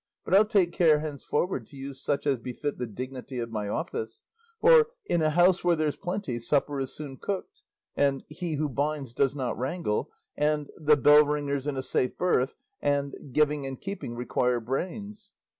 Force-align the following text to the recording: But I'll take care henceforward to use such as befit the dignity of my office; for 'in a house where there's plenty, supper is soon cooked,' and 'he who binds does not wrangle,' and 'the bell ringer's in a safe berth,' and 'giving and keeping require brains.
But 0.25 0.33
I'll 0.33 0.45
take 0.45 0.71
care 0.73 0.97
henceforward 1.01 1.67
to 1.67 1.75
use 1.77 2.01
such 2.01 2.25
as 2.25 2.39
befit 2.39 2.79
the 2.79 2.87
dignity 2.87 3.37
of 3.37 3.51
my 3.51 3.69
office; 3.69 4.23
for 4.59 4.87
'in 5.05 5.21
a 5.21 5.29
house 5.29 5.63
where 5.63 5.75
there's 5.75 5.95
plenty, 5.95 6.39
supper 6.39 6.79
is 6.79 6.91
soon 6.91 7.17
cooked,' 7.17 7.61
and 7.95 8.23
'he 8.27 8.55
who 8.55 8.67
binds 8.67 9.13
does 9.13 9.35
not 9.35 9.59
wrangle,' 9.59 10.09
and 10.35 10.71
'the 10.75 10.97
bell 10.97 11.23
ringer's 11.23 11.67
in 11.67 11.77
a 11.77 11.83
safe 11.83 12.17
berth,' 12.17 12.55
and 12.81 13.13
'giving 13.31 13.67
and 13.67 13.79
keeping 13.79 14.15
require 14.15 14.59
brains. 14.59 15.33